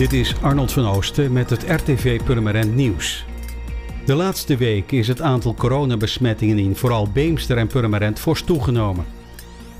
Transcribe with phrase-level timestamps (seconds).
[0.00, 3.24] Dit is Arnold van Oosten met het RTV Purmerend Nieuws.
[4.04, 9.04] De laatste week is het aantal coronabesmettingen in vooral Beemster en Purmerend fors toegenomen.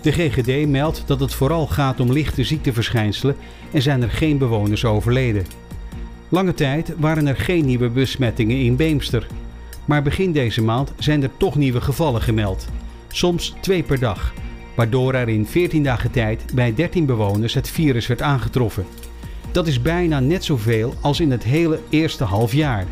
[0.02, 3.36] De GGD meldt dat het vooral gaat om lichte ziekteverschijnselen
[3.72, 5.46] en zijn er geen bewoners overleden.
[6.28, 9.26] Lange tijd waren er geen nieuwe besmettingen in Beemster.
[9.84, 12.68] Maar begin deze maand zijn er toch nieuwe gevallen gemeld.
[13.08, 14.32] Soms twee per dag,
[14.74, 18.84] waardoor er in 14 dagen tijd bij 13 bewoners het virus werd aangetroffen.
[19.52, 22.86] Dat is bijna net zoveel als in het hele eerste half jaar.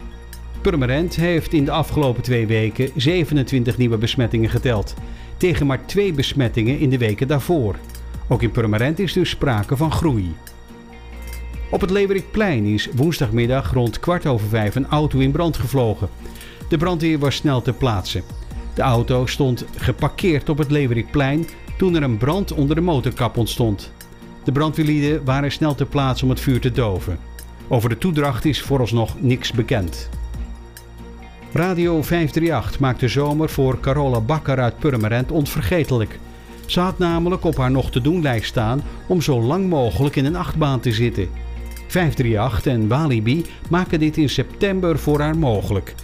[0.61, 4.95] Purmerend heeft in de afgelopen twee weken 27 nieuwe besmettingen geteld,
[5.37, 7.77] tegen maar twee besmettingen in de weken daarvoor.
[8.29, 10.35] Ook in Purmerend is dus sprake van groei.
[11.71, 16.09] Op het Leverikplein is woensdagmiddag rond kwart over vijf een auto in brand gevlogen.
[16.69, 18.23] De brandweer was snel ter plaatse.
[18.75, 21.47] De auto stond geparkeerd op het Leverikplein
[21.77, 23.93] toen er een brand onder de motorkap ontstond.
[24.49, 27.19] De brandweerlieden waren snel ter plaatse om het vuur te doven.
[27.69, 30.09] Over de toedracht is vooralsnog niks bekend.
[31.53, 36.19] Radio 538 maakt de zomer voor Carola Bakker uit Purmerend onvergetelijk.
[36.67, 40.25] Ze had namelijk op haar nog te doen lijst staan om zo lang mogelijk in
[40.25, 41.29] een achtbaan te zitten.
[41.87, 45.95] 538 en Walibi maken dit in september voor haar mogelijk.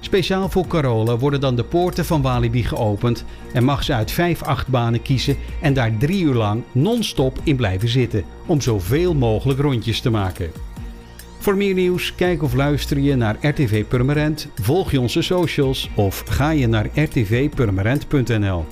[0.00, 4.42] Speciaal voor Carola worden dan de poorten van Walibi geopend en mag ze uit vijf
[4.42, 10.00] achtbanen kiezen en daar drie uur lang non-stop in blijven zitten om zoveel mogelijk rondjes
[10.00, 10.50] te maken.
[11.38, 16.24] Voor meer nieuws, kijk of luister je naar RTV Purmerend, volg je onze socials of
[16.28, 18.64] ga je naar rtvpurmerend.nl.